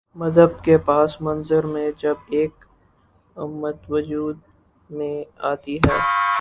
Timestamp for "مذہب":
0.15-0.63